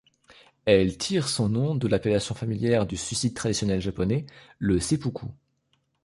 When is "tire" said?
0.97-1.29